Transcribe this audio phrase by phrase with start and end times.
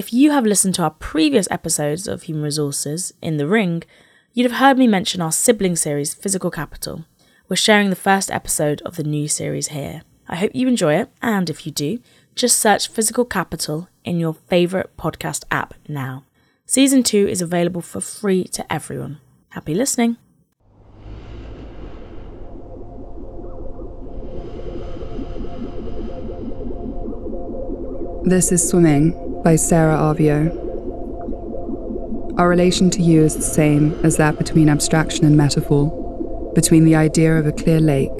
[0.00, 3.82] If you have listened to our previous episodes of Human Resources in the Ring,
[4.32, 7.04] you'd have heard me mention our sibling series, Physical Capital.
[7.50, 10.00] We're sharing the first episode of the new series here.
[10.26, 11.98] I hope you enjoy it, and if you do,
[12.34, 16.24] just search Physical Capital in your favourite podcast app now.
[16.64, 19.20] Season 2 is available for free to everyone.
[19.50, 20.16] Happy listening!
[28.24, 30.50] This is Swimming by Sarah Arvio.
[32.38, 36.94] Our relation to you is the same as that between abstraction and metaphor, between the
[36.94, 38.12] idea of a clear lake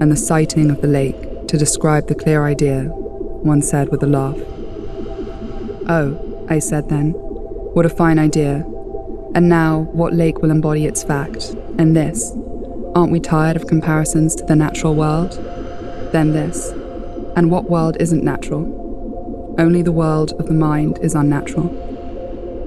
[0.00, 4.06] and the sighting of the lake to describe the clear idea, one said with a
[4.06, 4.36] laugh.
[5.88, 8.64] Oh, I said then, what a fine idea.
[9.36, 11.54] And now, what lake will embody its fact?
[11.78, 12.32] And this,
[12.96, 15.32] aren't we tired of comparisons to the natural world?
[16.12, 16.70] Then this,
[17.36, 18.83] and what world isn't natural?
[19.56, 21.68] Only the world of the mind is unnatural.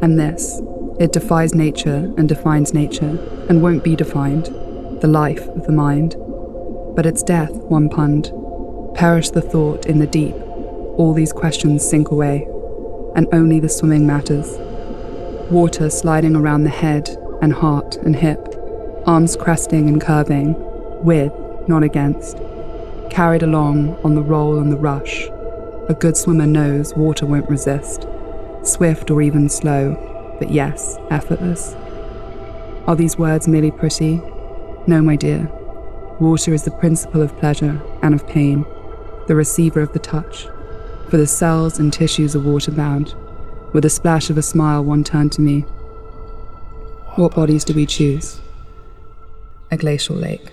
[0.01, 0.61] And this,
[0.99, 3.17] it defies nature and defines nature,
[3.49, 4.45] and won't be defined,
[5.01, 6.15] the life of the mind.
[6.95, 8.31] But its death, one punned.
[8.95, 10.33] Perish the thought in the deep,
[10.97, 12.47] all these questions sink away,
[13.15, 14.57] and only the swimming matters.
[15.51, 17.09] Water sliding around the head
[17.41, 18.55] and heart and hip,
[19.05, 20.55] arms cresting and curving,
[21.03, 21.33] with,
[21.67, 22.37] not against,
[23.09, 25.27] carried along on the roll and the rush,
[25.89, 28.05] a good swimmer knows water won't resist,
[28.63, 31.75] swift or even slow, but yes, effortless.
[32.87, 34.21] Are these words merely pretty?
[34.85, 35.49] No, my dear.
[36.19, 38.65] Water is the principle of pleasure and of pain,
[39.27, 40.47] the receiver of the touch.
[41.09, 43.15] For the cells and tissues are water bound.
[43.73, 45.61] With a splash of a smile, one turned to me.
[47.15, 48.39] What bodies do we choose?
[49.71, 50.51] A glacial lake.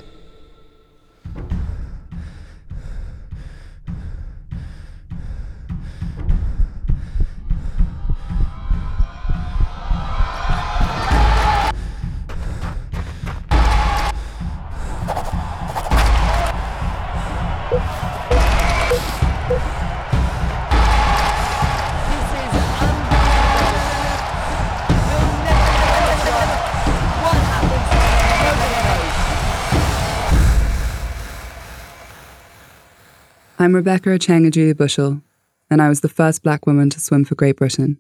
[33.65, 35.23] I'm Rebecca Achieng Bushell,
[35.71, 37.97] and I was the first black woman to swim for Great Britain.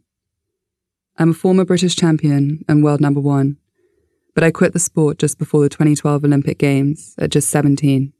[1.16, 3.56] I'm a former British champion and world number one,
[4.34, 8.12] but I quit the sport just before the 2012 Olympic Games at just 17.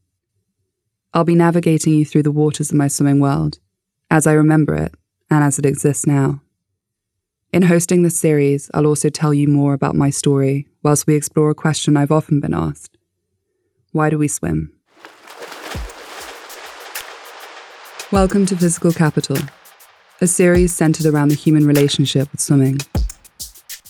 [1.13, 3.59] I'll be navigating you through the waters of my swimming world,
[4.11, 4.95] as I remember it
[5.29, 6.41] and as it exists now.
[7.53, 11.51] In hosting this series, I'll also tell you more about my story whilst we explore
[11.51, 12.97] a question I've often been asked
[13.93, 14.73] Why do we swim?
[18.15, 19.37] Welcome to Physical Capital,
[20.21, 22.79] a series centered around the human relationship with swimming.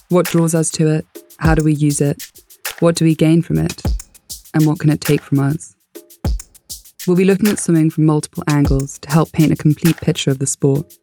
[0.08, 1.06] What draws us to it?
[1.40, 2.32] How do we use it?
[2.80, 3.82] What do we gain from it?
[4.54, 5.76] And what can it take from us?
[7.06, 10.38] We'll be looking at swimming from multiple angles to help paint a complete picture of
[10.38, 10.96] the sport.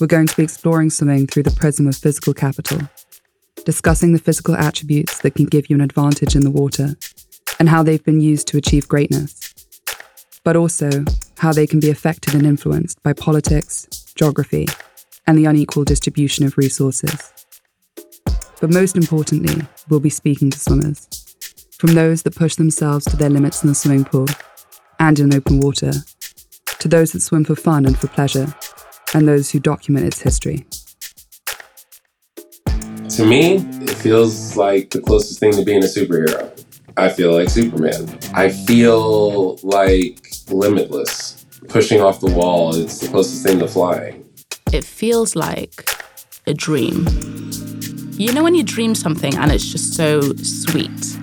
[0.00, 2.80] We're going to be exploring swimming through the prism of physical capital,
[3.64, 6.96] discussing the physical attributes that can give you an advantage in the water
[7.60, 9.46] and how they've been used to achieve greatness
[10.46, 11.04] but also
[11.38, 14.66] how they can be affected and influenced by politics, geography,
[15.26, 17.32] and the unequal distribution of resources.
[18.60, 21.06] But most importantly, we'll be speaking to swimmers,
[21.78, 24.26] from those that push themselves to their limits in the swimming pool
[24.98, 25.92] and in open water,
[26.78, 28.54] to those that swim for fun and for pleasure,
[29.14, 30.66] and those who document its history.
[33.10, 36.50] To me, it feels like the closest thing to being a superhero.
[36.96, 38.18] I feel like Superman.
[38.34, 41.44] I feel like limitless.
[41.68, 44.24] Pushing off the wall is the closest thing to flying.
[44.72, 45.88] It feels like
[46.46, 47.06] a dream.
[48.12, 51.16] You know when you dream something and it's just so sweet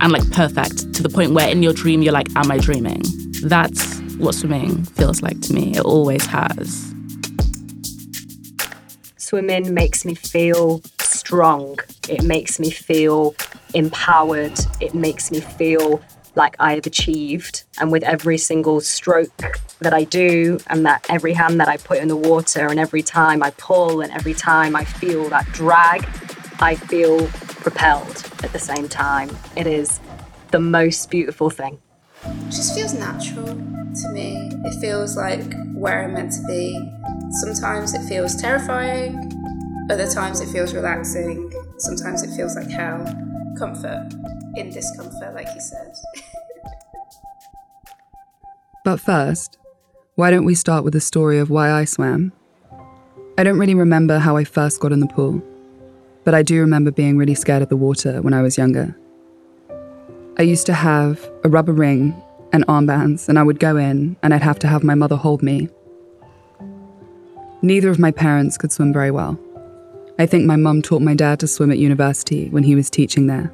[0.00, 3.02] and like perfect to the point where in your dream you're like, am I dreaming?
[3.42, 5.76] That's what swimming feels like to me.
[5.76, 6.94] It always has.
[9.16, 11.78] Swimming makes me feel strong.
[12.08, 13.34] It makes me feel
[13.74, 14.58] empowered.
[14.80, 16.00] It makes me feel
[16.38, 17.64] like I have achieved.
[17.78, 21.98] And with every single stroke that I do, and that every hand that I put
[21.98, 26.08] in the water, and every time I pull, and every time I feel that drag,
[26.60, 27.26] I feel
[27.62, 29.30] propelled at the same time.
[29.56, 30.00] It is
[30.50, 31.78] the most beautiful thing.
[32.24, 34.50] It just feels natural to me.
[34.64, 36.78] It feels like where I'm meant to be.
[37.42, 39.30] Sometimes it feels terrifying,
[39.90, 43.27] other times it feels relaxing, sometimes it feels like hell.
[43.56, 44.08] Comfort
[44.56, 45.94] in discomfort, like you said.
[48.84, 49.58] but first,
[50.16, 52.32] why don't we start with the story of why I swam?
[53.38, 55.40] I don't really remember how I first got in the pool,
[56.24, 58.96] but I do remember being really scared of the water when I was younger.
[60.38, 62.20] I used to have a rubber ring
[62.52, 65.42] and armbands, and I would go in and I'd have to have my mother hold
[65.42, 65.68] me.
[67.62, 69.38] Neither of my parents could swim very well.
[70.20, 73.28] I think my mum taught my dad to swim at university when he was teaching
[73.28, 73.52] there.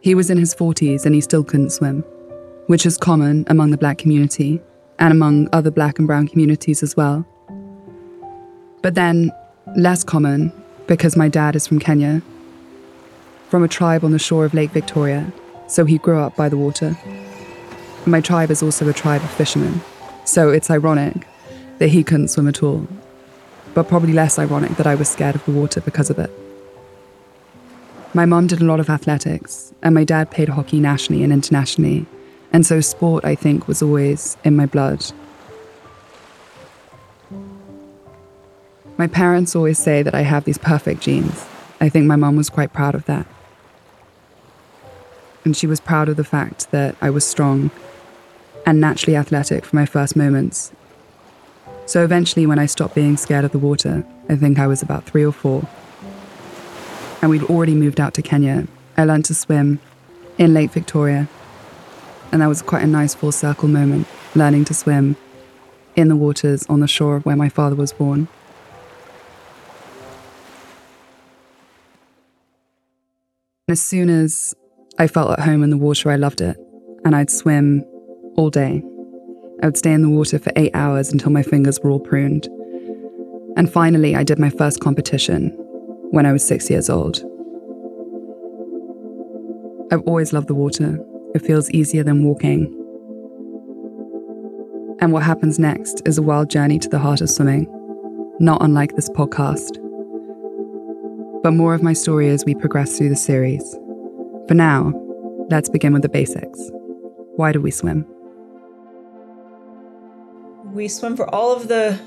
[0.00, 2.04] He was in his 40s and he still couldn't swim,
[2.68, 4.62] which is common among the black community
[4.98, 7.26] and among other black and brown communities as well.
[8.80, 9.30] But then,
[9.76, 10.50] less common
[10.86, 12.22] because my dad is from Kenya,
[13.50, 15.30] from a tribe on the shore of Lake Victoria,
[15.68, 16.96] so he grew up by the water.
[18.06, 19.82] My tribe is also a tribe of fishermen,
[20.24, 21.26] so it's ironic
[21.78, 22.88] that he couldn't swim at all,
[23.74, 26.30] but probably less ironic that I was scared of the water because of it.
[28.14, 32.06] My mom did a lot of athletics, and my dad played hockey nationally and internationally,
[32.52, 35.04] and so sport, I think, was always in my blood.
[38.98, 41.46] My parents always say that I have these perfect genes.
[41.80, 43.26] I think my mom was quite proud of that.
[45.44, 47.70] And she was proud of the fact that I was strong
[48.64, 50.70] and naturally athletic from my first moments.
[51.92, 55.04] So eventually, when I stopped being scared of the water, I think I was about
[55.04, 55.68] three or four,
[57.20, 58.66] and we'd already moved out to Kenya,
[58.96, 59.78] I learned to swim
[60.38, 61.28] in Lake Victoria.
[62.32, 65.16] And that was quite a nice full circle moment, learning to swim
[65.94, 68.26] in the waters on the shore where my father was born.
[73.68, 74.54] As soon as
[74.98, 76.56] I felt at home in the water, I loved it,
[77.04, 77.84] and I'd swim
[78.38, 78.82] all day.
[79.62, 82.48] I would stay in the water for eight hours until my fingers were all pruned.
[83.56, 85.50] And finally, I did my first competition
[86.10, 87.18] when I was six years old.
[89.92, 90.98] I've always loved the water.
[91.34, 92.64] It feels easier than walking.
[95.00, 97.66] And what happens next is a wild journey to the heart of swimming,
[98.40, 99.78] not unlike this podcast.
[101.42, 103.76] But more of my story as we progress through the series.
[104.48, 104.92] For now,
[105.50, 106.70] let's begin with the basics.
[107.36, 108.11] Why do we swim?
[110.72, 112.00] We swim for all of the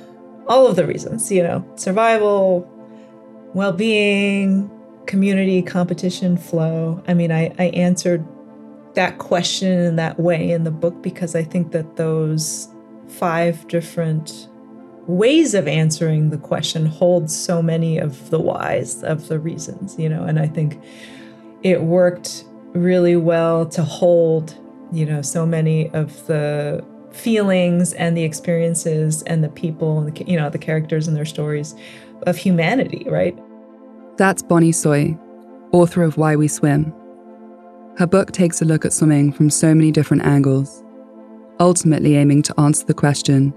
[0.48, 2.70] all of the reasons, you know, survival,
[3.54, 4.70] well-being,
[5.08, 7.04] community, competition, flow.
[7.08, 8.24] I mean, I, I answered
[8.94, 12.70] that question in that way in the book because I think that those
[13.08, 14.50] five different
[15.08, 20.10] ways of answering the question hold so many of the whys of the reasons, you
[20.10, 20.82] know, and I think
[21.64, 24.56] it worked really well to hold,
[24.92, 26.84] you know, so many of the
[27.16, 31.26] feelings and the experiences and the people and the, you know the characters and their
[31.26, 31.76] stories
[32.24, 33.38] of humanity, right?
[34.18, 35.20] That's Bonnie Tsui,
[35.72, 36.94] author of Why We Swim.
[37.98, 40.84] Her book takes a look at swimming from so many different angles,
[41.60, 43.54] ultimately aiming to answer the question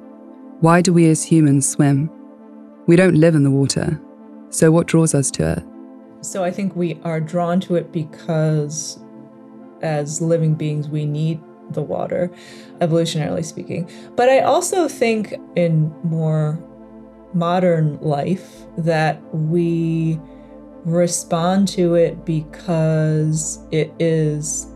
[0.61, 2.11] why do we as humans swim?
[2.89, 4.01] We don't live in the water,
[4.51, 5.65] so what draws us to it?
[6.21, 8.99] So I think we are drawn to it because
[9.83, 11.41] as living beings, we need
[11.71, 12.31] the water,
[12.81, 13.89] evolutionarily speaking.
[14.17, 16.59] But I also think in more
[17.35, 20.19] modern life that we
[20.85, 24.67] respond to it because it is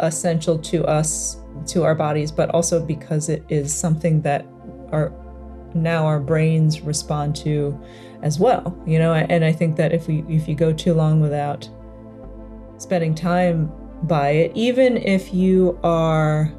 [0.00, 4.46] essential to us, to our bodies, but also because it is something that
[4.92, 5.12] our
[5.74, 7.78] now our brains respond to
[8.22, 11.20] as well you know and i think that if we if you go too long
[11.20, 11.68] without
[12.78, 13.70] spending time
[14.02, 16.52] by it even if you are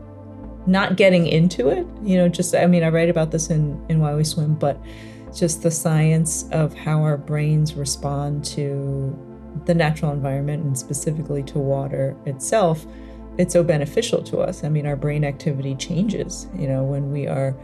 [0.65, 3.99] not getting into it you know just i mean i write about this in in
[3.99, 4.81] why we swim but
[5.35, 9.15] just the science of how our brains respond to
[9.65, 12.85] the natural environment and specifically to water itself
[13.37, 14.63] it's so beneficial to us.
[14.63, 17.55] I mean our brain activity changes you know when we are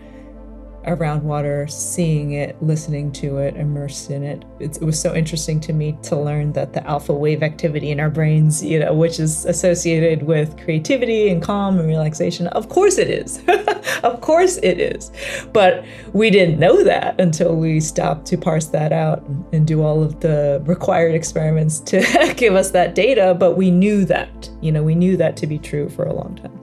[0.85, 4.43] around water, seeing it, listening to it, immersed in it.
[4.59, 7.99] It's, it was so interesting to me to learn that the alpha wave activity in
[7.99, 12.47] our brains, you know, which is associated with creativity and calm and relaxation.
[12.47, 13.41] Of course it is.
[14.03, 15.11] of course it is.
[15.53, 20.03] But we didn't know that until we stopped to parse that out and do all
[20.03, 23.35] of the required experiments to give us that data.
[23.37, 26.35] But we knew that, you know, we knew that to be true for a long
[26.35, 26.59] time.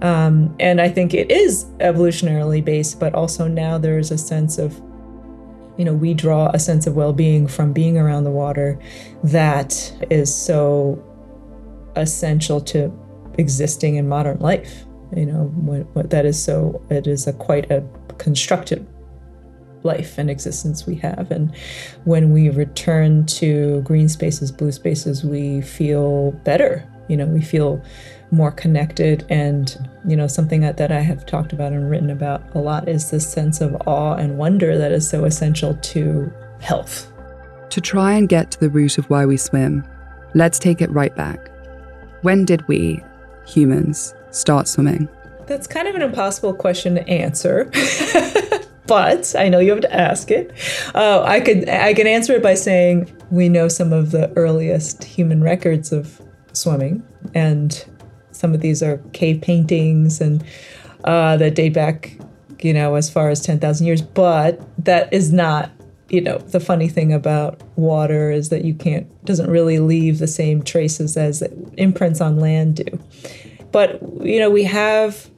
[0.00, 4.80] Um, and I think it is evolutionarily based, but also now there's a sense of,
[5.76, 8.78] you know, we draw a sense of well being from being around the water
[9.24, 11.02] that is so
[11.96, 12.92] essential to
[13.38, 14.84] existing in modern life.
[15.16, 17.82] You know, what, what that is so, it is a quite a
[18.18, 18.86] constructive
[19.84, 21.30] life and existence we have.
[21.30, 21.54] And
[22.04, 26.86] when we return to green spaces, blue spaces, we feel better.
[27.08, 27.82] You know, we feel
[28.30, 32.42] more connected and you know, something that, that I have talked about and written about
[32.54, 37.12] a lot is this sense of awe and wonder that is so essential to health.
[37.70, 39.84] To try and get to the root of why we swim,
[40.34, 41.50] let's take it right back.
[42.22, 43.02] When did we,
[43.46, 45.08] humans, start swimming?
[45.46, 47.70] That's kind of an impossible question to answer.
[48.86, 50.52] but I know you have to ask it.
[50.94, 55.04] Uh, I could I can answer it by saying we know some of the earliest
[55.04, 56.20] human records of
[56.58, 57.02] swimming,
[57.34, 57.84] and
[58.32, 60.44] some of these are cave paintings and
[61.04, 62.16] uh, that date back,
[62.60, 64.02] you know, as far as ten thousand years.
[64.02, 65.70] But that is not,
[66.08, 70.26] you know, the funny thing about water is that you can't doesn't really leave the
[70.26, 71.42] same traces as
[71.76, 72.98] imprints on land do.
[73.72, 75.30] But you know, we have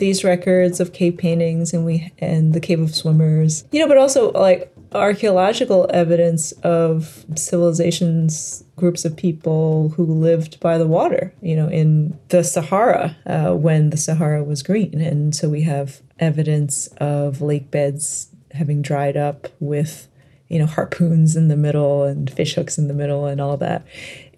[0.00, 3.98] these records of cave paintings and we and the cave of swimmers you know but
[3.98, 11.54] also like archaeological evidence of civilizations groups of people who lived by the water you
[11.54, 15.00] know in the sahara uh, when the sahara was green.
[15.00, 20.08] And so we have evidence of lake beds having dried up with
[20.48, 23.86] you know harpoons in the middle and fish hooks in the middle and all that.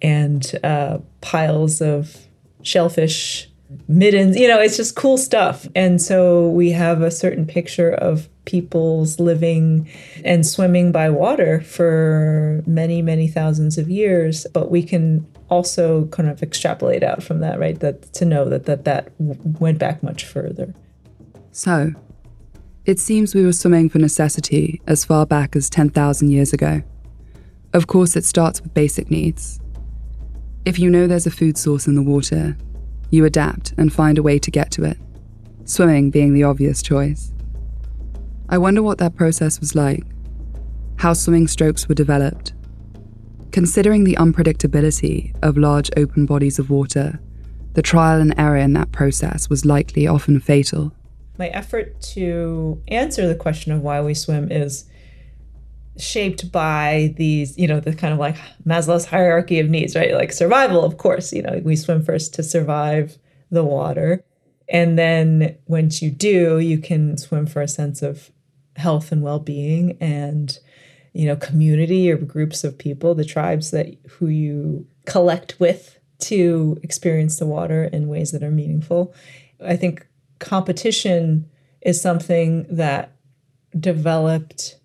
[0.01, 2.27] And uh, piles of
[2.61, 3.49] shellfish
[3.87, 8.27] middens you know it's just cool stuff and so we have a certain picture of
[8.45, 9.89] people's living
[10.25, 16.29] and swimming by water for many many thousands of years but we can also kind
[16.29, 19.11] of extrapolate out from that right that to know that that that
[19.59, 20.73] went back much further
[21.51, 21.93] so
[22.85, 26.83] it seems we were swimming for necessity as far back as 10,000 years ago.
[27.73, 29.61] Of course, it starts with basic needs.
[30.65, 32.57] If you know there's a food source in the water,
[33.13, 34.97] you adapt and find a way to get to it,
[35.65, 37.31] swimming being the obvious choice.
[38.49, 40.03] I wonder what that process was like,
[40.97, 42.53] how swimming strokes were developed.
[43.51, 47.19] Considering the unpredictability of large open bodies of water,
[47.73, 50.91] the trial and error in that process was likely often fatal.
[51.37, 54.85] My effort to answer the question of why we swim is
[55.97, 60.13] shaped by these, you know, the kind of like Maslow's hierarchy of needs, right?
[60.13, 63.17] Like survival, of course, you know, we swim first to survive
[63.51, 64.23] the water.
[64.69, 68.31] And then once you do, you can swim for a sense of
[68.75, 70.57] health and well-being and
[71.13, 76.77] you know, community or groups of people, the tribes that who you collect with to
[76.81, 79.13] experience the water in ways that are meaningful.
[79.63, 80.07] I think
[80.39, 81.49] competition
[81.81, 83.15] is something that
[83.79, 84.79] developed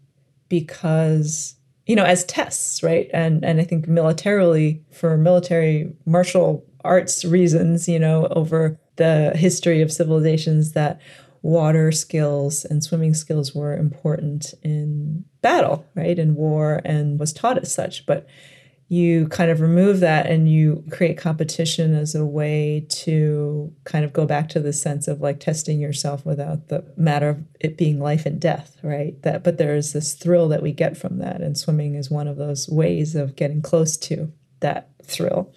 [0.48, 1.54] because
[1.86, 3.08] you know as tests right?
[3.12, 9.80] And and i think militarily for military martial arts reasons you know over the history
[9.80, 11.00] of civilizations that
[11.42, 16.18] water skills and swimming skills were important in battle right?
[16.18, 18.06] In war and was taught as such.
[18.06, 18.26] But
[18.88, 24.14] you kind of remove that and you create competition as a way to kind of
[24.14, 28.00] go back to the sense of like testing yourself without the matter of it being
[28.00, 29.20] life and death right?
[29.22, 32.28] That but there is this thrill that we get from that and swimming is one
[32.28, 35.52] of those ways of getting close to that thrill.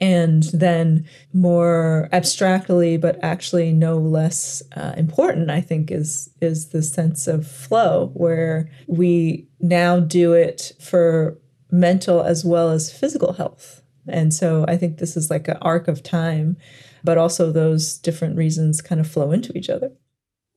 [0.00, 6.82] And then more abstractly but actually no less uh, important i think is is the
[6.82, 11.38] sense of flow where we now do it for
[11.72, 13.82] mental as well as physical health.
[14.06, 16.56] And so I think this is like an arc of time,
[17.02, 19.90] but also those different reasons kind of flow into each other.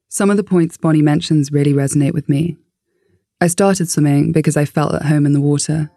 [0.09, 2.57] Some of the points Bonnie mentions really resonate with me.
[3.41, 5.91] I started swimming because I felt at home in the water.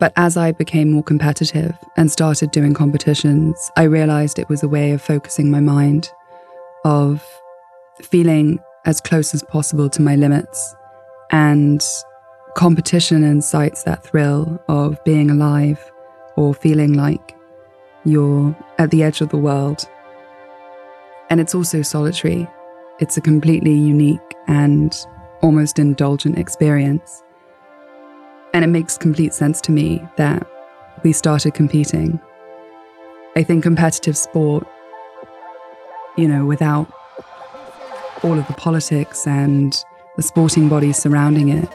[0.00, 4.68] But as I became more competitive and started doing competitions, I realized it was a
[4.68, 6.10] way of focusing my mind,
[6.84, 7.24] of
[8.02, 10.74] feeling as close as possible to my limits
[11.30, 11.84] and
[12.54, 15.90] Competition incites that thrill of being alive
[16.36, 17.36] or feeling like
[18.04, 19.88] you're at the edge of the world.
[21.30, 22.46] And it's also solitary.
[23.00, 24.94] It's a completely unique and
[25.40, 27.22] almost indulgent experience.
[28.52, 30.46] And it makes complete sense to me that
[31.02, 32.20] we started competing.
[33.34, 34.66] I think competitive sport,
[36.18, 36.92] you know, without
[38.22, 39.72] all of the politics and
[40.16, 41.68] the sporting bodies surrounding it,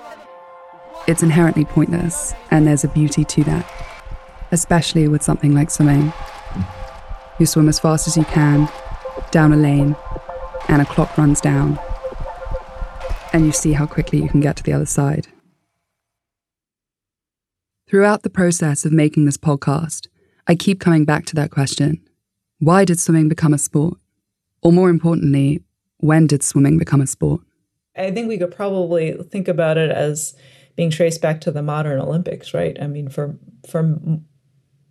[1.07, 3.65] it's inherently pointless, and there's a beauty to that,
[4.51, 6.11] especially with something like swimming.
[7.39, 8.69] You swim as fast as you can,
[9.31, 9.95] down a lane,
[10.67, 11.79] and a clock runs down,
[13.31, 15.27] and you see how quickly you can get to the other side.
[17.89, 20.07] Throughout the process of making this podcast,
[20.45, 22.01] I keep coming back to that question
[22.59, 23.99] why did swimming become a sport?
[24.63, 25.61] Or more importantly,
[25.97, 27.41] when did swimming become a sport?
[27.95, 30.35] I think we could probably think about it as
[30.77, 32.77] being traced back to the modern Olympics, right?
[32.81, 33.99] I mean, for for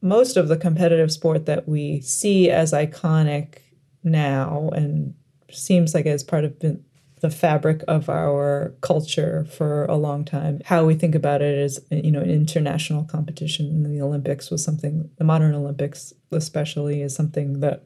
[0.02, 3.60] most of the competitive sport that we see as iconic
[4.04, 5.14] now and
[5.50, 10.60] seems like it's part of the fabric of our culture for a long time.
[10.64, 14.62] How we think about it is, you know, an international competition in the Olympics was
[14.62, 17.82] something, the modern Olympics especially, is something that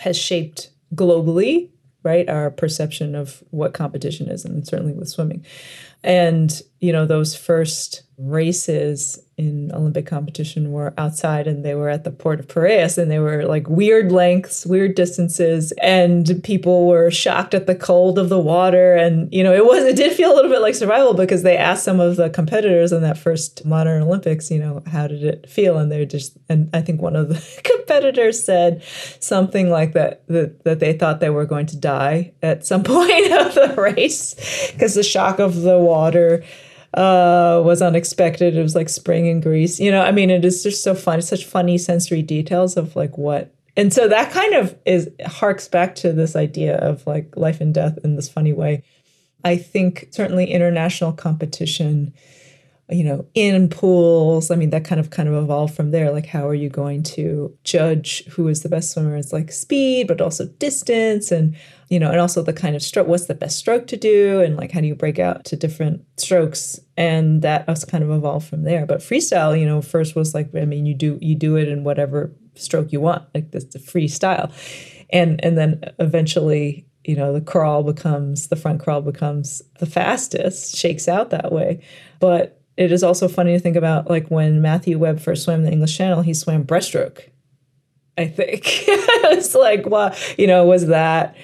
[0.00, 1.70] has shaped globally,
[2.02, 5.46] right, our perception of what competition is, and certainly with swimming.
[6.02, 12.04] And, you know, those first races in Olympic competition were outside and they were at
[12.04, 17.10] the port of Piraeus and they were like weird lengths, weird distances, and people were
[17.10, 18.94] shocked at the cold of the water.
[18.94, 21.56] And, you know, it was, it did feel a little bit like survival because they
[21.56, 25.48] asked some of the competitors in that first modern Olympics, you know, how did it
[25.48, 25.78] feel?
[25.78, 28.82] And they're just, and I think one of the competitors said
[29.20, 33.32] something like that, that, that they thought they were going to die at some point
[33.32, 36.44] of the race because the shock of the water
[36.94, 38.56] uh, was unexpected.
[38.56, 39.78] It was like spring in Greece.
[39.78, 41.22] You know, I mean, it is just so fun.
[41.22, 43.54] such funny sensory details of like what.
[43.76, 47.72] And so that kind of is harks back to this idea of like life and
[47.72, 48.82] death in this funny way.
[49.44, 52.12] I think certainly international competition
[52.90, 54.50] you know in pools.
[54.50, 56.10] I mean that kind of kind of evolved from there.
[56.10, 59.16] Like how are you going to judge who is the best swimmer?
[59.16, 61.56] It's like speed but also distance and
[61.88, 64.40] you know and also the kind of stroke what's the best stroke to do?
[64.40, 66.80] And like how do you break out to different strokes?
[66.96, 68.86] And that has kind of evolved from there.
[68.86, 71.84] But freestyle you know first was like i mean you do you do it in
[71.84, 73.24] whatever stroke you want.
[73.34, 74.52] Like this the freestyle.
[75.10, 80.76] And and then eventually you know the crawl becomes the front crawl becomes the fastest
[80.76, 81.82] shakes out that way.
[82.18, 85.70] But it is also funny to think about like when Matthew Webb first swam the
[85.70, 87.28] English Channel, he swam breaststroke.
[88.16, 91.36] I think it's like, well, you know, was that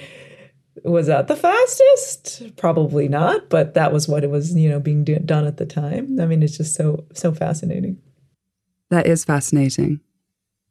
[0.83, 2.57] was that the fastest?
[2.57, 5.67] Probably not, but that was what it was, you know, being do- done at the
[5.67, 6.19] time.
[6.19, 7.99] I mean, it's just so so fascinating.
[8.89, 10.01] That is fascinating.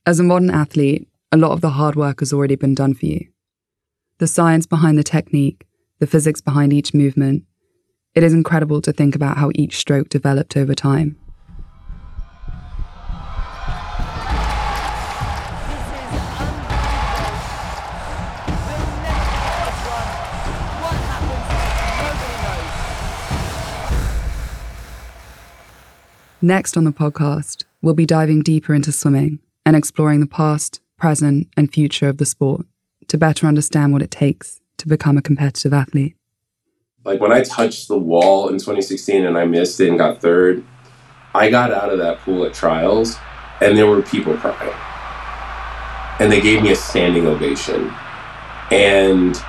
[0.08, 3.06] As a modern athlete, a lot of the hard work has already been done for
[3.06, 3.28] you.
[4.18, 5.68] The science behind the technique,
[6.00, 7.44] the physics behind each movement,
[8.16, 11.18] it is incredible to think about how each stroke developed over time.
[26.42, 31.48] Next on the podcast, we'll be diving deeper into swimming and exploring the past, present,
[31.58, 32.68] and future of the sport
[33.08, 36.16] to better understand what it takes to become a competitive athlete.
[37.06, 40.64] Like when I touched the wall in 2016 and I missed it and got third,
[41.36, 43.16] I got out of that pool at trials
[43.62, 44.74] and there were people crying.
[46.20, 47.94] And they gave me a standing ovation.
[48.72, 49.40] And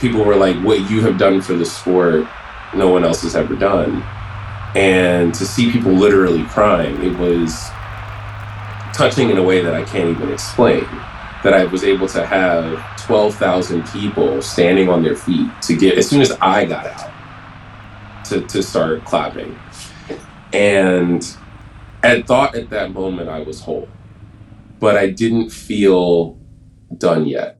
[0.00, 2.26] people were like, what you have done for the sport,
[2.74, 4.02] no one else has ever done.
[4.74, 7.70] And to see people literally crying, it was
[8.92, 10.84] touching in a way that I can't even explain
[11.44, 16.08] that I was able to have 12,000 people standing on their feet to get, as
[16.08, 17.10] soon as I got out,
[18.26, 19.58] to, to start clapping.
[20.52, 21.24] And
[22.02, 23.88] I thought at that moment I was whole,
[24.78, 26.38] but I didn't feel
[26.98, 27.58] done yet.